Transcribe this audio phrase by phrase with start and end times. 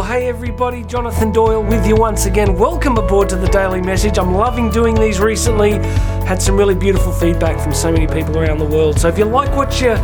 [0.00, 2.56] Well, hey everybody, Jonathan Doyle with you once again.
[2.56, 4.18] Welcome aboard to the Daily Message.
[4.18, 5.72] I'm loving doing these recently.
[6.24, 8.98] Had some really beautiful feedback from so many people around the world.
[8.98, 9.98] So if you like what you're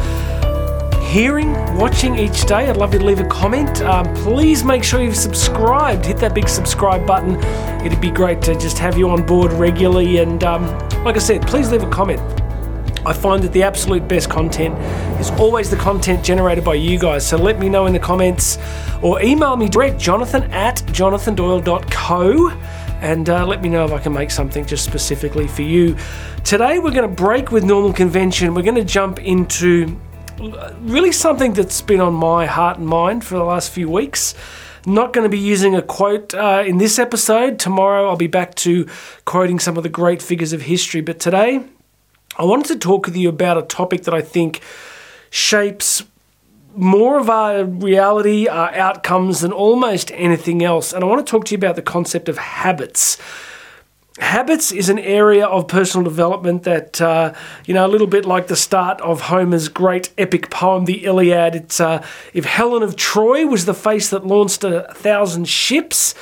[1.01, 3.81] hearing, watching each day, I'd love you to leave a comment.
[3.81, 6.05] Um, please make sure you've subscribed.
[6.05, 7.43] Hit that big subscribe button.
[7.83, 10.19] It'd be great to just have you on board regularly.
[10.19, 10.65] And um,
[11.05, 12.21] like I said, please leave a comment.
[13.07, 14.75] I find that the absolute best content
[15.21, 17.25] is always the content generated by you guys.
[17.25, 18.59] So let me know in the comments
[19.01, 22.51] or email me direct, jonathan at jonathandoyle.co,
[23.01, 25.97] and uh, let me know if I can make something just specifically for you.
[26.43, 28.55] Today we're going to break with normal convention.
[28.55, 29.97] We're going to jump into
[30.81, 34.35] really something that's been on my heart and mind for the last few weeks.
[34.85, 37.61] Not going to be using a quote uh, in this episode.
[37.61, 38.89] Tomorrow I'll be back to
[39.25, 41.65] quoting some of the great figures of history, but today
[42.39, 44.61] I wanted to talk with you about a topic that I think
[45.31, 46.05] shapes
[46.75, 50.93] more of our reality, our outcomes, than almost anything else.
[50.93, 53.17] And I want to talk to you about the concept of habits.
[54.19, 57.33] Habits is an area of personal development that, uh,
[57.65, 61.55] you know, a little bit like the start of Homer's great epic poem, the Iliad.
[61.55, 66.15] It's uh, if Helen of Troy was the face that launched a thousand ships,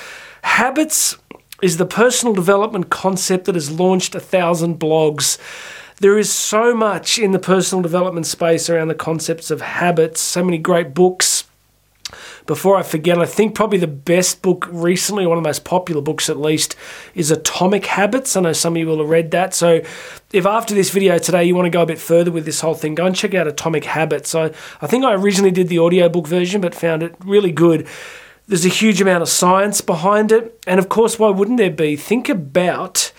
[0.42, 1.16] habits
[1.62, 5.38] is the personal development concept that has launched a thousand blogs.
[6.00, 10.42] There is so much in the personal development space around the concepts of habits, so
[10.42, 11.44] many great books.
[12.46, 16.02] Before I forget, I think probably the best book recently, one of the most popular
[16.02, 16.76] books at least,
[17.14, 18.36] is Atomic Habits.
[18.36, 19.54] I know some of you will have read that.
[19.54, 19.82] So
[20.32, 22.74] if after this video today you want to go a bit further with this whole
[22.74, 24.34] thing, go and check out Atomic Habits.
[24.34, 24.46] I,
[24.82, 27.86] I think I originally did the audiobook version, but found it really good.
[28.46, 30.62] There's a huge amount of science behind it.
[30.66, 31.96] And of course, why wouldn't there be?
[31.96, 33.12] Think about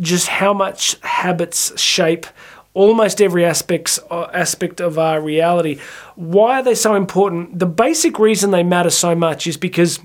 [0.00, 2.26] just how much habits shape
[2.74, 5.80] almost every aspects, uh, aspect of our reality.
[6.14, 7.58] Why are they so important?
[7.58, 9.98] The basic reason they matter so much is because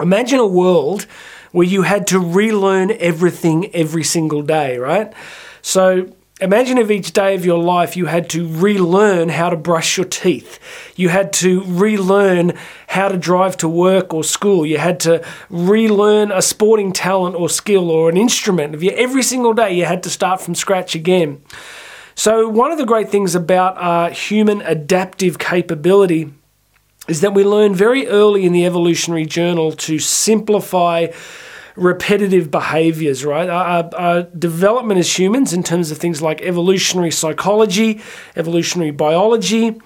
[0.00, 1.06] imagine a world
[1.52, 5.12] where you had to relearn everything every single day, right?
[5.60, 9.96] So Imagine if each day of your life you had to relearn how to brush
[9.96, 10.58] your teeth.
[10.96, 12.54] You had to relearn
[12.88, 14.66] how to drive to work or school.
[14.66, 18.74] You had to relearn a sporting talent or skill or an instrument.
[18.74, 21.40] If you every single day you had to start from scratch again.
[22.16, 26.32] So one of the great things about our human adaptive capability
[27.06, 31.06] is that we learn very early in the evolutionary journal to simplify
[31.76, 33.48] repetitive behaviors, right?
[33.48, 38.00] Our, our, development as humans, in terms of things like evolutionary psychology,
[38.36, 39.80] evolutionary biology,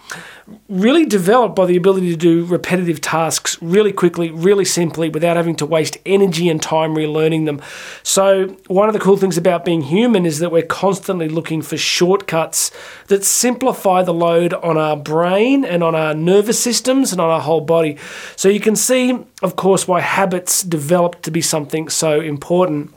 [0.69, 5.57] really developed by the ability to do repetitive tasks really quickly, really simply, without having
[5.57, 7.61] to waste energy and time relearning them.
[8.03, 11.77] So, one of the cool things about being human is that we're constantly looking for
[11.77, 12.71] shortcuts
[13.09, 17.41] that simplify the load on our brain and on our nervous systems and on our
[17.41, 17.97] whole body.
[18.37, 22.93] So, you can see, of course, why habits develop to be something so important.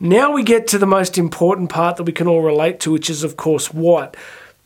[0.00, 3.08] Now we get to the most important part that we can all relate to, which
[3.08, 4.16] is, of course, what?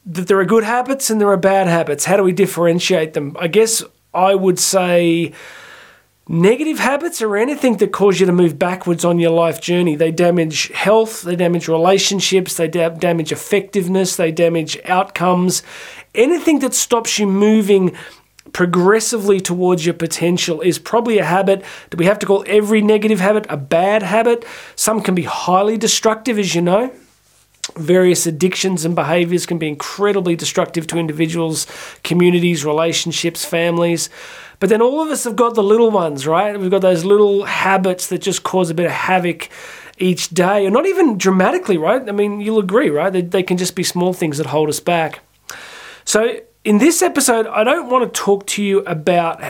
[0.06, 2.04] That there are good habits and there are bad habits.
[2.04, 3.36] How do we differentiate them?
[3.38, 3.82] I guess
[4.14, 5.32] I would say
[6.28, 9.96] negative habits are anything that cause you to move backwards on your life journey.
[9.96, 15.64] They damage health, they damage relationships, they da- damage effectiveness, they damage outcomes.
[16.14, 17.96] Anything that stops you moving
[18.52, 21.64] progressively towards your potential is probably a habit.
[21.90, 24.44] Do we have to call every negative habit a bad habit?
[24.76, 26.92] Some can be highly destructive, as you know
[27.74, 31.66] various addictions and behaviors can be incredibly destructive to individuals,
[32.04, 34.08] communities, relationships, families.
[34.58, 36.58] But then all of us have got the little ones, right?
[36.58, 39.50] We've got those little habits that just cause a bit of havoc
[39.98, 42.06] each day, and not even dramatically, right?
[42.06, 43.12] I mean, you'll agree, right?
[43.12, 45.20] They, they can just be small things that hold us back.
[46.04, 49.40] So in this episode, I don't want to talk to you about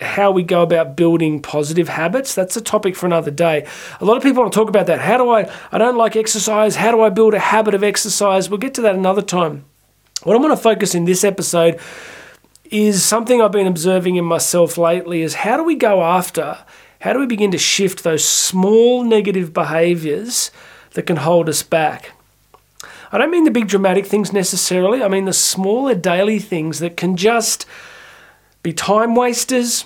[0.00, 2.34] how we go about building positive habits.
[2.34, 3.66] That's a topic for another day.
[4.00, 4.98] A lot of people want to talk about that.
[4.98, 6.76] How do I, I don't like exercise.
[6.76, 8.48] How do I build a habit of exercise?
[8.48, 9.66] We'll get to that another time.
[10.22, 11.78] What I want to focus in this episode
[12.70, 16.56] is something I've been observing in myself lately is how do we go after,
[17.02, 20.50] how do we begin to shift those small negative behaviors
[20.92, 22.12] that can hold us back?
[23.12, 25.02] I don't mean the big dramatic things necessarily.
[25.02, 27.66] I mean the smaller daily things that can just
[28.62, 29.84] be time wasters,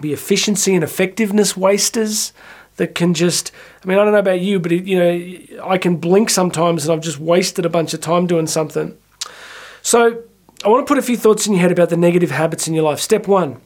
[0.00, 2.32] be efficiency and effectiveness wasters
[2.76, 3.52] that can just
[3.84, 6.84] I mean I don't know about you but it, you know I can blink sometimes
[6.84, 8.98] and I've just wasted a bunch of time doing something.
[9.82, 10.24] So
[10.64, 12.74] I want to put a few thoughts in your head about the negative habits in
[12.74, 12.98] your life.
[12.98, 13.60] Step 1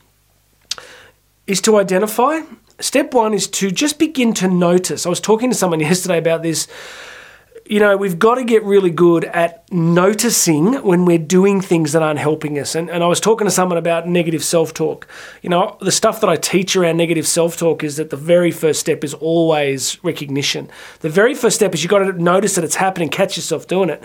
[1.46, 2.40] is to identify.
[2.80, 5.06] Step 1 is to just begin to notice.
[5.06, 6.68] I was talking to someone yesterday about this
[7.68, 12.02] you know, we've got to get really good at noticing when we're doing things that
[12.02, 12.74] aren't helping us.
[12.74, 15.06] And, and I was talking to someone about negative self talk.
[15.42, 18.50] You know, the stuff that I teach around negative self talk is that the very
[18.50, 20.70] first step is always recognition.
[21.00, 23.90] The very first step is you've got to notice that it's happening, catch yourself doing
[23.90, 24.02] it.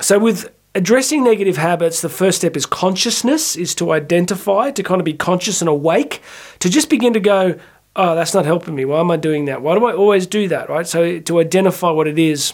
[0.00, 5.00] So, with addressing negative habits, the first step is consciousness, is to identify, to kind
[5.00, 6.22] of be conscious and awake,
[6.60, 7.58] to just begin to go,
[7.96, 8.84] oh, that's not helping me.
[8.84, 9.60] Why am I doing that?
[9.60, 10.68] Why do I always do that?
[10.70, 10.86] Right?
[10.86, 12.52] So, to identify what it is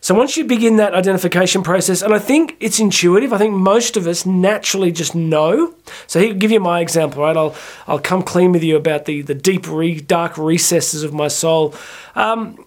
[0.00, 3.96] so once you begin that identification process, and I think it's intuitive, I think most
[3.96, 5.74] of us naturally just know.
[6.06, 7.36] So here, give you my example, right?
[7.36, 7.54] I'll
[7.86, 11.74] I'll come clean with you about the the deep, re, dark recesses of my soul.
[12.14, 12.64] Um,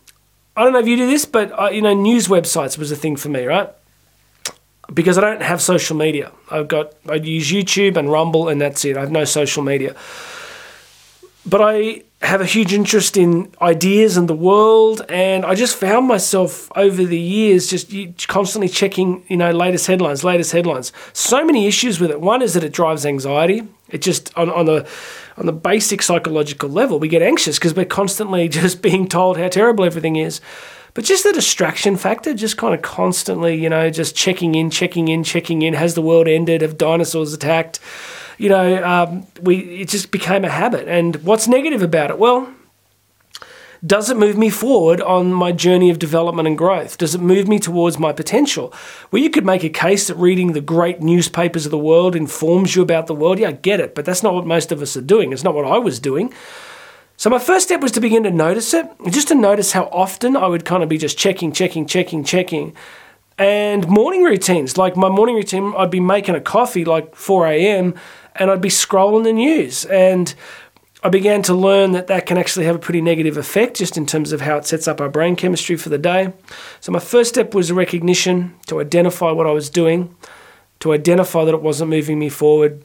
[0.58, 2.96] I don't know if you do this, but uh, you know, news websites was a
[2.96, 3.70] thing for me, right?
[4.94, 6.32] Because I don't have social media.
[6.50, 8.98] I've got I use YouTube and Rumble, and that's it.
[8.98, 9.96] I have no social media.
[11.46, 16.08] But I have a huge interest in ideas and the world, and I just found
[16.08, 17.92] myself over the years just
[18.28, 20.94] constantly checking, you know, latest headlines, latest headlines.
[21.14, 22.22] So many issues with it.
[22.22, 23.68] One is that it drives anxiety.
[23.90, 24.88] It just on on the
[25.38, 29.48] on the basic psychological level, we get anxious because we're constantly just being told how
[29.48, 30.42] terrible everything is.
[30.94, 35.08] But just the distraction factor, just kind of constantly, you know, just checking in, checking
[35.08, 35.74] in, checking in.
[35.74, 36.62] Has the world ended?
[36.62, 37.80] Have dinosaurs attacked?
[38.38, 40.88] You know, um, we it just became a habit.
[40.88, 42.18] And what's negative about it?
[42.18, 42.54] Well,
[43.84, 47.00] does it move me forward on my journey of development and growth?
[47.00, 48.72] Does it move me towards my potential?
[49.10, 52.76] Well, you could make a case that reading the great newspapers of the world informs
[52.76, 53.40] you about the world.
[53.40, 55.34] Yeah, I get it, but that's not what most of us are doing.
[55.34, 56.32] It's not what I was doing.
[57.18, 60.38] So my first step was to begin to notice it, just to notice how often
[60.38, 62.76] I would kind of be just checking, checking, checking, checking.
[63.40, 67.96] And morning routines, like my morning routine, I'd be making a coffee like 4 a.m
[68.36, 69.86] and I'd be scrolling the news.
[69.86, 70.34] And
[71.04, 74.06] I began to learn that that can actually have a pretty negative effect just in
[74.06, 76.34] terms of how it sets up our brain chemistry for the day.
[76.80, 80.16] So, my first step was recognition to identify what I was doing,
[80.80, 82.84] to identify that it wasn't moving me forward.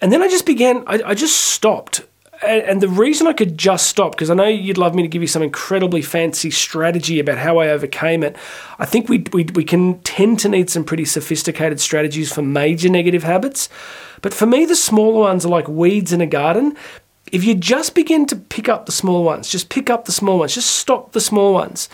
[0.00, 2.02] And then I just began, I, I just stopped
[2.42, 5.22] and, the reason I could just stop, because I know you'd love me to give
[5.22, 8.36] you some incredibly fancy strategy about how I overcame it.
[8.78, 12.88] I think we, we, we can tend to need some pretty sophisticated strategies for major
[12.88, 13.68] negative habits.
[14.22, 16.76] But for me, the smaller ones are like weeds in a garden.
[17.32, 20.38] If you just begin to pick up the small ones, just pick up the small
[20.38, 21.88] ones, just stop the small ones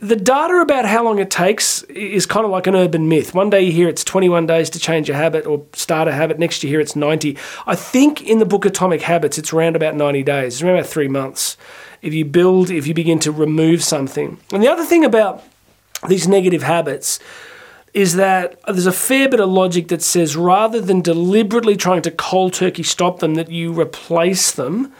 [0.00, 3.34] the data about how long it takes is kind of like an urban myth.
[3.34, 6.38] One day you hear it's 21 days to change a habit or start a habit.
[6.38, 7.36] Next you hear it's 90.
[7.66, 10.54] I think in the book Atomic Habits, it's around about 90 days.
[10.54, 11.56] It's around about three months.
[12.02, 14.38] If you build, if you begin to remove something.
[14.52, 15.42] And the other thing about
[16.06, 17.18] these negative habits
[17.94, 22.10] is that there's a fair bit of logic that says rather than deliberately trying to
[22.10, 24.92] cold turkey stop them, that you replace them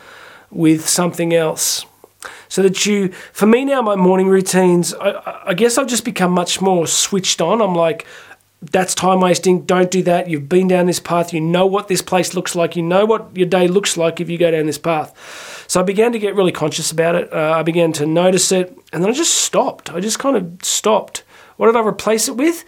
[0.50, 1.84] with something else.
[2.48, 6.32] So that you for me now my morning routines I, I, guess i've just become
[6.32, 7.60] much more switched on.
[7.60, 8.06] I'm like
[8.60, 9.64] that's time wasting.
[9.66, 10.28] Don't do that.
[10.28, 11.32] You've been down this path.
[11.32, 12.74] You know what this place looks like.
[12.74, 15.64] You know what your day looks like if you go down this path.
[15.68, 17.32] So i began to get really conscious about it.
[17.32, 18.76] Uh, i began to notice it.
[18.92, 19.92] And then i just stopped.
[19.92, 21.22] I just kind of stopped
[21.58, 22.64] what did i replace it with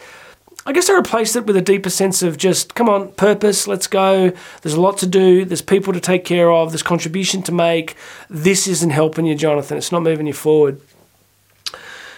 [0.67, 3.87] I guess I replaced it with a deeper sense of just, come on, purpose, let's
[3.87, 4.31] go.
[4.61, 5.47] There's a lot to do.
[5.47, 6.71] There's people to take care of.
[6.71, 7.97] There's contribution to make.
[8.29, 9.79] This isn't helping you, Jonathan.
[9.79, 10.81] It's not moving you forward.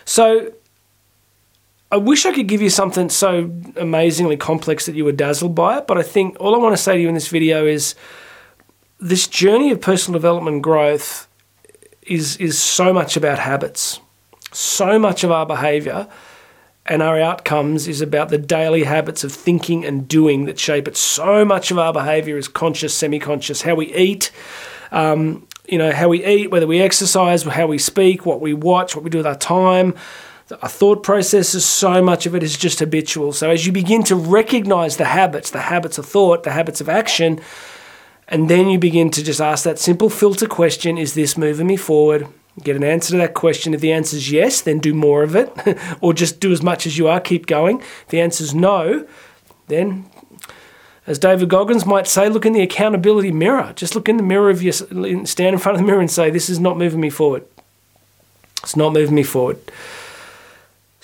[0.04, 0.52] So
[1.92, 5.78] I wish I could give you something so amazingly complex that you were dazzled by
[5.78, 7.94] it, but I think all I want to say to you in this video is
[8.98, 11.28] this journey of personal development growth
[12.02, 14.00] is is so much about habits.
[14.52, 16.08] So much of our behavior
[16.86, 20.96] and our outcomes is about the daily habits of thinking and doing that shape it.
[20.96, 23.62] So much of our behavior is conscious, semi conscious.
[23.62, 24.32] How we eat,
[24.90, 28.96] um, you know, how we eat, whether we exercise, how we speak, what we watch,
[28.96, 29.94] what we do with our time.
[30.60, 33.32] Our thought processes, so much of it is just habitual.
[33.32, 36.90] So, as you begin to recognize the habits, the habits of thought, the habits of
[36.90, 37.40] action,
[38.28, 41.76] and then you begin to just ask that simple filter question Is this moving me
[41.78, 42.26] forward?
[42.60, 43.72] Get an answer to that question.
[43.72, 45.50] If the answer is yes, then do more of it,
[46.00, 47.80] or just do as much as you are, keep going.
[47.80, 49.06] If the answer is no,
[49.68, 50.04] then,
[51.06, 53.72] as David Goggins might say, look in the accountability mirror.
[53.74, 56.30] Just look in the mirror of your, stand in front of the mirror and say,
[56.30, 57.44] This is not moving me forward.
[58.62, 59.58] It's not moving me forward.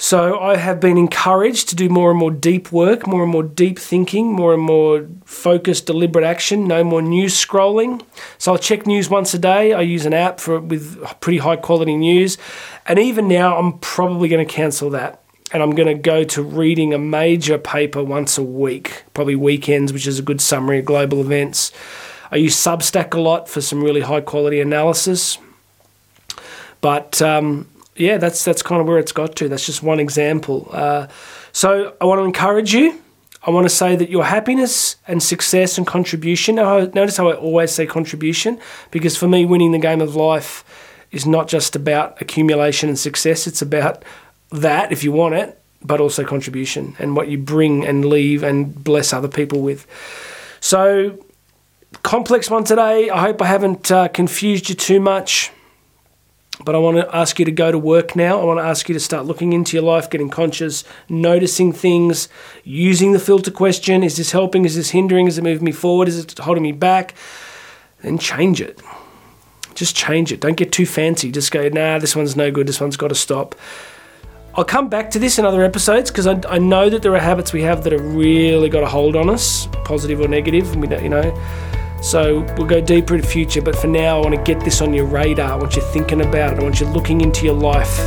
[0.01, 3.43] So I have been encouraged to do more and more deep work, more and more
[3.43, 6.69] deep thinking, more and more focused, deliberate action.
[6.69, 8.01] No more news scrolling.
[8.39, 9.73] So I'll check news once a day.
[9.73, 12.39] I use an app for with pretty high quality news,
[12.87, 15.21] and even now I'm probably going to cancel that.
[15.51, 19.93] And I'm going to go to reading a major paper once a week, probably weekends,
[19.93, 21.73] which is a good summary of global events.
[22.31, 25.39] I use Substack a lot for some really high quality analysis.
[26.81, 27.67] But um,
[27.99, 29.49] yeah, that's that's kind of where it's got to.
[29.49, 30.69] That's just one example.
[30.73, 31.09] Uh,
[31.53, 33.01] so I want to encourage you.
[33.43, 36.57] I want to say that your happiness and success and contribution.
[36.57, 38.59] Now, notice how I always say contribution
[38.91, 40.65] because for me, winning the game of life
[41.13, 43.47] is not just about accumulation and success.
[43.47, 44.05] It's about
[44.51, 48.85] that if you want it, but also contribution and what you bring and leave and
[48.85, 49.87] bless other people with.
[50.61, 51.25] So,
[52.03, 53.09] complex one today.
[53.09, 55.53] I hope I haven't uh, confused you too much.
[56.65, 58.41] But I want to ask you to go to work now.
[58.41, 62.29] I want to ask you to start looking into your life, getting conscious, noticing things,
[62.65, 64.03] using the filter question.
[64.03, 64.65] Is this helping?
[64.65, 65.29] Is this hindering?
[65.29, 66.09] Is it moving me forward?
[66.09, 67.15] Is it holding me back?
[68.03, 68.81] Then change it.
[69.75, 70.41] Just change it.
[70.41, 71.31] Don't get too fancy.
[71.31, 72.67] Just go, nah, this one's no good.
[72.67, 73.55] This one's got to stop.
[74.57, 77.21] I'll come back to this in other episodes because I, I know that there are
[77.21, 80.73] habits we have that have really got a hold on us, positive or negative.
[80.73, 81.33] And we don't, you know,
[82.01, 84.81] so we'll go deeper in the future, but for now, I want to get this
[84.81, 85.53] on your radar.
[85.53, 86.61] I want you thinking about it.
[86.61, 87.99] I want you looking into your life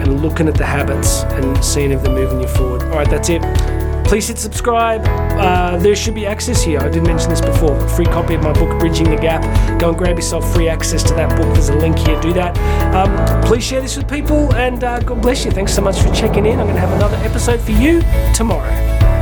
[0.00, 2.82] and looking at the habits and seeing if they're moving you forward.
[2.84, 3.42] All right, that's it.
[4.10, 5.02] Please hit subscribe.
[5.06, 6.80] Uh, there should be access here.
[6.80, 7.78] I didn't mention this before.
[7.90, 9.42] Free copy of my book, Bridging the Gap.
[9.78, 11.54] Go and grab yourself free access to that book.
[11.54, 12.20] There's a link here.
[12.20, 12.58] Do that.
[12.92, 15.52] Um, please share this with people, and uh, God bless you.
[15.52, 16.58] Thanks so much for checking in.
[16.58, 18.02] I'm going to have another episode for you
[18.34, 19.19] tomorrow.